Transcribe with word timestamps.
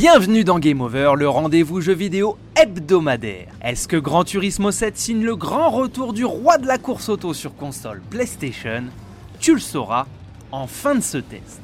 Bienvenue 0.00 0.44
dans 0.44 0.58
Game 0.58 0.80
Over, 0.80 1.12
le 1.14 1.28
rendez-vous 1.28 1.82
jeu 1.82 1.92
vidéo 1.92 2.38
hebdomadaire. 2.56 3.48
Est-ce 3.60 3.86
que 3.86 3.98
Gran 3.98 4.24
Turismo 4.24 4.70
7 4.70 4.96
signe 4.96 5.22
le 5.22 5.36
grand 5.36 5.68
retour 5.68 6.14
du 6.14 6.24
roi 6.24 6.56
de 6.56 6.66
la 6.66 6.78
course 6.78 7.10
auto 7.10 7.34
sur 7.34 7.54
console 7.54 8.00
PlayStation? 8.08 8.84
Tu 9.40 9.52
le 9.52 9.60
sauras 9.60 10.06
en 10.52 10.66
fin 10.66 10.94
de 10.94 11.02
ce 11.02 11.18
test. 11.18 11.60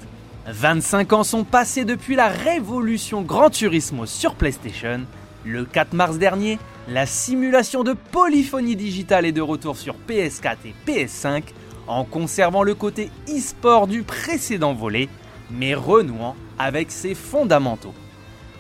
25 0.49 1.15
ans 1.15 1.25
sont 1.25 1.45
passés 1.45 1.87
depuis 1.87 2.15
la 2.15 2.29
révolution 2.29 3.23
Gran 3.23 3.49
Turismo 3.49 4.05
sur 4.05 4.35
PlayStation. 4.35 5.01
Le 5.47 5.65
4 5.65 5.95
mars 5.95 6.19
dernier, 6.19 6.59
la 6.89 7.07
simulation 7.07 7.85
de 7.85 7.95
polyphonie 7.95 8.77
digitale 8.77 9.25
est 9.25 9.33
de 9.33 9.41
retour 9.41 9.79
sur 9.79 9.95
PS4 10.07 10.57
et 10.67 10.75
PS5 10.87 11.43
en 11.87 12.05
conservant 12.05 12.65
le 12.65 12.75
côté 12.75 13.11
e-sport 13.31 13.87
du 13.87 14.03
précédent 14.03 14.75
volet, 14.75 15.09
mais 15.51 15.75
renouant 15.75 16.37
avec 16.59 16.91
ses 16.91 17.15
fondamentaux. 17.15 17.95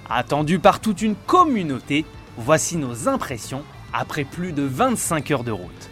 Attendu 0.09 0.61
par 0.61 0.81
toute 0.81 1.03
une 1.03 1.17
communauté, 1.17 2.05
voici 2.37 2.77
nos 2.77 3.09
impressions 3.09 3.65
après 3.93 4.25
plus 4.25 4.53
de 4.53 4.63
25 4.63 5.31
heures 5.33 5.45
de 5.45 5.51
route. 5.51 5.91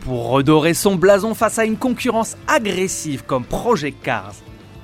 Pour 0.00 0.30
redorer 0.30 0.74
son 0.74 0.96
blason 0.96 1.34
face 1.34 1.58
à 1.58 1.64
une 1.64 1.76
concurrence 1.76 2.36
agressive 2.48 3.24
comme 3.24 3.44
Project 3.44 4.02
Cars, 4.02 4.34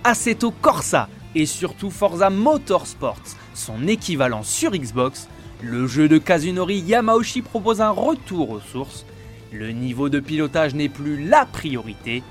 Assetto 0.04 0.52
Corsa 0.52 1.08
et 1.34 1.44
surtout 1.44 1.90
Forza 1.90 2.30
Motorsports, 2.30 3.20
son 3.54 3.88
équivalent 3.88 4.44
sur 4.44 4.70
Xbox, 4.70 5.28
le 5.60 5.86
jeu 5.86 6.08
de 6.08 6.18
Kazunori 6.18 6.78
Yamauchi 6.78 7.42
propose 7.42 7.80
un 7.80 7.90
retour 7.90 8.50
aux 8.50 8.60
sources. 8.60 9.04
Le 9.52 9.72
niveau 9.72 10.08
de 10.08 10.20
pilotage 10.20 10.74
n'est 10.74 10.88
plus 10.88 11.26
la 11.28 11.46
priorité. 11.46 12.22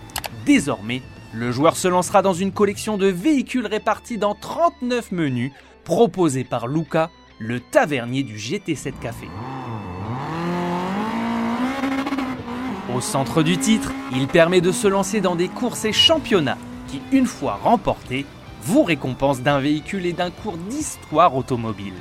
Désormais, 0.45 1.02
le 1.34 1.51
joueur 1.51 1.76
se 1.76 1.88
lancera 1.88 2.21
dans 2.21 2.34
une 2.34 2.51
collection 2.51 2.98
de 2.98 3.05
véhicules 3.05 3.68
répartis 3.68 4.18
dans 4.18 4.34
39 4.34 5.12
menus 5.12 5.51
proposés 5.90 6.43
par 6.43 6.68
Luca, 6.68 7.09
le 7.40 7.59
tavernier 7.59 8.21
du 8.21 8.35
GT7 8.35 8.93
Café. 9.01 9.27
Au 12.95 13.01
centre 13.01 13.41
du 13.41 13.57
titre, 13.57 13.91
il 14.13 14.27
permet 14.27 14.62
de 14.62 14.71
se 14.71 14.87
lancer 14.87 15.20
dans 15.20 15.35
des 15.35 15.48
courses 15.48 15.85
et 15.85 15.91
championnats 15.91 16.60
qui, 16.90 17.01
une 17.12 17.26
fois 17.26 17.60
remportés, 17.63 18.27
vous 18.62 18.84
récompensent 18.84 19.41
d'un 19.41 19.60
véhicule 19.60 20.05
et 20.05 20.13
d'un 20.13 20.29
cours 20.29 20.57
d'histoire 20.57 21.35
automobile. 21.35 21.95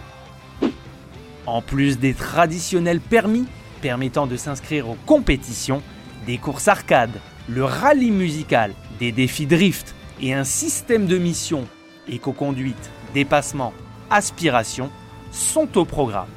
En 1.46 1.62
plus 1.62 1.98
des 1.98 2.12
traditionnels 2.12 3.00
permis 3.00 3.46
permettant 3.80 4.26
de 4.26 4.36
s'inscrire 4.36 4.90
aux 4.90 4.98
compétitions, 5.06 5.80
des 6.26 6.36
courses 6.36 6.68
arcades, 6.68 7.20
le 7.48 7.64
rallye 7.64 8.10
musical, 8.10 8.74
des 9.00 9.12
défis 9.12 9.46
drift 9.46 9.94
et 10.20 10.34
un 10.34 10.44
système 10.44 11.06
de 11.06 11.16
missions 11.16 11.66
éco-conduite, 12.08 12.90
dépassement, 13.14 13.72
aspiration 14.10 14.90
sont 15.30 15.78
au 15.78 15.84
programme. 15.84 16.28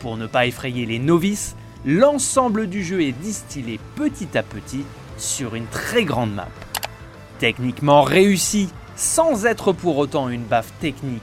Pour 0.00 0.16
ne 0.16 0.26
pas 0.26 0.46
effrayer 0.46 0.86
les 0.86 0.98
novices, 0.98 1.56
l'ensemble 1.84 2.68
du 2.68 2.84
jeu 2.84 3.02
est 3.02 3.12
distillé 3.12 3.80
petit 3.96 4.36
à 4.36 4.42
petit 4.42 4.84
sur 5.16 5.54
une 5.54 5.66
très 5.66 6.04
grande 6.04 6.34
map. 6.34 6.48
Techniquement 7.38 8.02
réussi, 8.02 8.68
sans 8.96 9.46
être 9.46 9.72
pour 9.72 9.98
autant 9.98 10.28
une 10.28 10.44
baffe 10.44 10.72
technique, 10.80 11.22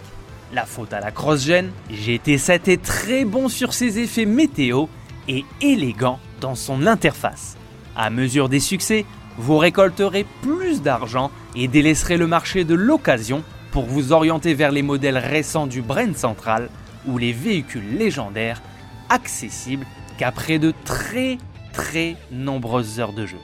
la 0.54 0.66
faute 0.66 0.94
à 0.94 1.00
la 1.00 1.12
cross-gen, 1.12 1.72
GT7 1.92 2.70
est 2.70 2.82
très 2.82 3.26
bon 3.26 3.50
sur 3.50 3.74
ses 3.74 4.00
effets 4.00 4.26
météo 4.26 4.86
et 5.28 5.44
élégant 5.62 6.20
dans 6.40 6.56
son 6.56 6.86
interface. 6.88 7.58
À 7.96 8.10
mesure 8.10 8.48
des 8.48 8.60
succès, 8.60 9.06
vous 9.38 9.58
récolterez 9.58 10.26
plus 10.42 10.82
d'argent 10.82 11.32
et 11.56 11.68
délaisserez 11.68 12.18
le 12.18 12.28
marché 12.28 12.64
de 12.64 12.76
l'occasion 12.76 13.44
pour 13.76 13.84
vous 13.84 14.14
orienter 14.14 14.54
vers 14.54 14.72
les 14.72 14.84
modèles 14.84 15.18
récents 15.18 15.68
du 15.68 15.82
Brain 15.82 16.14
Central 16.14 16.70
ou 17.06 17.18
les 17.18 17.34
véhicules 17.34 17.98
légendaires 17.98 18.62
accessibles 19.10 19.86
qu'après 20.18 20.60
de 20.60 20.74
très 20.86 21.38
très 21.74 22.16
nombreuses 22.32 23.02
heures 23.02 23.12
de 23.12 23.26
jeu. 23.26 23.38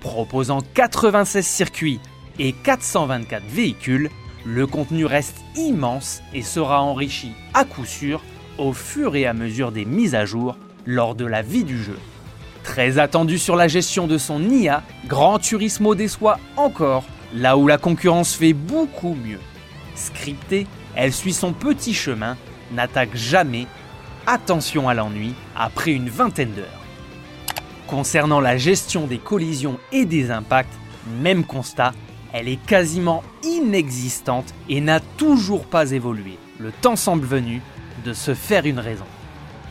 Proposant 0.00 0.62
96 0.74 1.46
circuits 1.46 2.00
et 2.40 2.52
424 2.52 3.44
véhicules, 3.46 4.10
le 4.44 4.66
contenu 4.66 5.06
reste 5.06 5.38
immense 5.54 6.24
et 6.34 6.42
sera 6.42 6.82
enrichi 6.82 7.30
à 7.54 7.64
coup 7.64 7.84
sûr 7.84 8.20
au 8.58 8.72
fur 8.72 9.14
et 9.14 9.26
à 9.26 9.32
mesure 9.32 9.70
des 9.70 9.84
mises 9.84 10.16
à 10.16 10.24
jour 10.24 10.56
lors 10.86 11.14
de 11.14 11.24
la 11.24 11.42
vie 11.42 11.62
du 11.62 11.80
jeu. 11.80 12.00
Très 12.64 12.98
attendu 12.98 13.38
sur 13.38 13.54
la 13.54 13.68
gestion 13.68 14.08
de 14.08 14.18
son 14.18 14.42
IA, 14.42 14.82
Gran 15.06 15.38
Turismo 15.38 15.94
déçoit 15.94 16.40
encore, 16.56 17.04
là 17.32 17.56
où 17.56 17.68
la 17.68 17.78
concurrence 17.78 18.34
fait 18.34 18.54
beaucoup 18.54 19.14
mieux. 19.14 19.38
Scriptée, 19.94 20.66
elle 20.94 21.12
suit 21.12 21.32
son 21.32 21.52
petit 21.52 21.94
chemin, 21.94 22.36
n'attaque 22.72 23.14
jamais, 23.14 23.66
attention 24.26 24.88
à 24.88 24.94
l'ennui, 24.94 25.34
après 25.56 25.92
une 25.92 26.08
vingtaine 26.08 26.52
d'heures. 26.52 26.66
Concernant 27.86 28.40
la 28.40 28.56
gestion 28.56 29.06
des 29.06 29.18
collisions 29.18 29.78
et 29.92 30.04
des 30.04 30.30
impacts, 30.30 30.72
même 31.20 31.44
constat, 31.44 31.92
elle 32.32 32.48
est 32.48 32.64
quasiment 32.64 33.22
inexistante 33.42 34.54
et 34.68 34.80
n'a 34.80 35.00
toujours 35.00 35.66
pas 35.66 35.90
évolué. 35.90 36.38
Le 36.58 36.72
temps 36.72 36.96
semble 36.96 37.26
venu 37.26 37.60
de 38.04 38.12
se 38.12 38.34
faire 38.34 38.64
une 38.64 38.78
raison. 38.78 39.04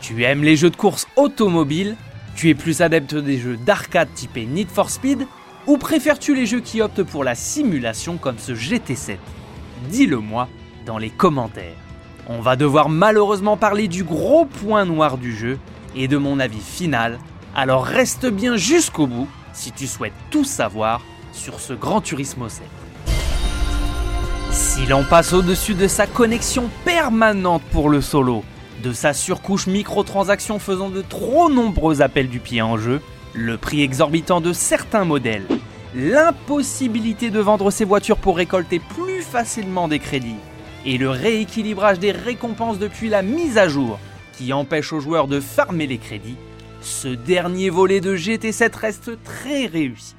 Tu 0.00 0.22
aimes 0.24 0.44
les 0.44 0.56
jeux 0.56 0.70
de 0.70 0.76
course 0.76 1.06
automobiles 1.16 1.96
Tu 2.36 2.48
es 2.50 2.54
plus 2.54 2.80
adepte 2.80 3.14
des 3.14 3.38
jeux 3.38 3.56
d'arcade 3.56 4.12
typés 4.14 4.46
Need 4.46 4.68
for 4.68 4.90
Speed? 4.90 5.26
Ou 5.66 5.78
préfères-tu 5.78 6.34
les 6.34 6.46
jeux 6.46 6.60
qui 6.60 6.80
optent 6.80 7.04
pour 7.04 7.24
la 7.24 7.34
simulation 7.34 8.16
comme 8.16 8.38
ce 8.38 8.52
GT7 8.52 9.16
Dis-le 9.88 10.18
moi 10.18 10.48
dans 10.86 10.98
les 10.98 11.10
commentaires. 11.10 11.76
On 12.28 12.40
va 12.40 12.56
devoir 12.56 12.88
malheureusement 12.88 13.56
parler 13.56 13.88
du 13.88 14.04
gros 14.04 14.44
point 14.44 14.84
noir 14.84 15.18
du 15.18 15.34
jeu 15.34 15.58
et 15.96 16.08
de 16.08 16.16
mon 16.16 16.40
avis 16.40 16.60
final, 16.60 17.18
alors 17.54 17.84
reste 17.84 18.26
bien 18.26 18.56
jusqu'au 18.56 19.06
bout 19.06 19.28
si 19.52 19.72
tu 19.72 19.86
souhaites 19.86 20.12
tout 20.30 20.44
savoir 20.44 21.02
sur 21.32 21.60
ce 21.60 21.72
Grand 21.72 22.00
Turismo 22.00 22.48
7. 22.48 22.62
Si 24.50 24.86
l'on 24.86 25.04
passe 25.04 25.32
au-dessus 25.32 25.74
de 25.74 25.88
sa 25.88 26.06
connexion 26.06 26.68
permanente 26.84 27.62
pour 27.72 27.88
le 27.88 28.00
solo, 28.00 28.44
de 28.82 28.92
sa 28.92 29.12
surcouche 29.12 29.66
microtransactions 29.66 30.58
faisant 30.58 30.90
de 30.90 31.02
trop 31.02 31.50
nombreux 31.50 32.02
appels 32.02 32.28
du 32.28 32.38
pied 32.38 32.62
en 32.62 32.76
jeu, 32.76 33.00
le 33.34 33.56
prix 33.56 33.82
exorbitant 33.82 34.40
de 34.40 34.52
certains 34.52 35.04
modèles, 35.04 35.46
l'impossibilité 35.94 37.30
de 37.30 37.40
vendre 37.40 37.70
ses 37.70 37.84
voitures 37.84 38.16
pour 38.16 38.36
récolter 38.36 38.78
plus 38.78 39.22
facilement 39.22 39.88
des 39.88 39.98
crédits, 39.98 40.36
et 40.84 40.98
le 40.98 41.10
rééquilibrage 41.10 41.98
des 41.98 42.12
récompenses 42.12 42.78
depuis 42.78 43.08
la 43.08 43.22
mise 43.22 43.58
à 43.58 43.68
jour 43.68 43.98
qui 44.36 44.52
empêche 44.52 44.92
aux 44.92 45.00
joueurs 45.00 45.28
de 45.28 45.40
farmer 45.40 45.86
les 45.86 45.98
crédits, 45.98 46.36
ce 46.80 47.08
dernier 47.08 47.70
volet 47.70 48.00
de 48.00 48.16
GT7 48.16 48.74
reste 48.76 49.22
très 49.22 49.66
réussi. 49.66 50.16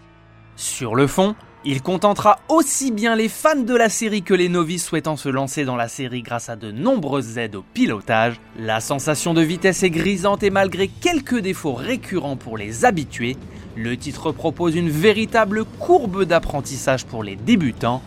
Sur 0.56 0.96
le 0.96 1.08
fond, 1.08 1.36
il 1.66 1.82
contentera 1.82 2.40
aussi 2.50 2.92
bien 2.92 3.16
les 3.16 3.30
fans 3.30 3.56
de 3.56 3.76
la 3.76 3.90
série 3.90 4.22
que 4.22 4.34
les 4.34 4.50
novices 4.50 4.86
souhaitant 4.86 5.16
se 5.16 5.30
lancer 5.30 5.64
dans 5.64 5.78
la 5.78 5.88
série 5.88 6.22
grâce 6.22 6.50
à 6.50 6.56
de 6.56 6.72
nombreuses 6.72 7.38
aides 7.38 7.56
au 7.56 7.64
pilotage. 7.74 8.40
La 8.60 8.82
sensation 8.82 9.34
de 9.34 9.42
vitesse 9.42 9.82
est 9.84 9.90
grisante 9.90 10.44
et 10.44 10.50
malgré 10.50 10.90
quelques 10.90 11.40
défauts 11.40 11.74
récurrents 11.74 12.36
pour 12.36 12.58
les 12.58 12.84
habitués, 12.84 13.38
le 13.76 13.98
titre 13.98 14.32
propose 14.32 14.76
une 14.76 14.90
véritable 14.90 15.66
courbe 15.66 16.26
d'apprentissage 16.26 17.06
pour 17.06 17.24
les 17.24 17.36
débutants 17.36 18.02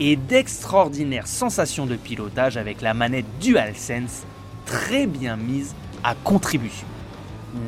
et 0.00 0.16
d'extraordinaires 0.16 1.26
sensations 1.26 1.86
de 1.86 1.96
pilotage 1.96 2.56
avec 2.56 2.80
la 2.80 2.94
manette 2.94 3.26
DualSense 3.40 4.22
très 4.66 5.06
bien 5.06 5.36
mise 5.36 5.74
à 6.02 6.14
contribution. 6.14 6.86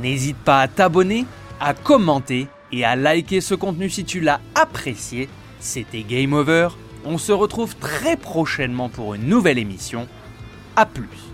N'hésite 0.03 0.39
pas 0.39 0.61
à 0.61 0.69
t'abonner, 0.69 1.27
à 1.61 1.75
commenter 1.75 2.49
et 2.73 2.85
à 2.85 2.97
liker 2.97 3.41
ce 3.41 3.55
contenu 3.55 3.89
si 3.89 4.05
tu 4.05 4.21
l'as 4.21 4.41
apprécié. 4.55 5.29
C'était 5.61 6.03
Game 6.03 6.33
Over. 6.33 6.69
On 7.05 7.19
se 7.19 7.33
retrouve 7.33 7.77
très 7.77 8.17
prochainement 8.17 8.89
pour 8.89 9.15
une 9.15 9.29
nouvelle 9.29 9.59
émission. 9.59 10.09
A 10.77 10.87
plus 10.87 11.34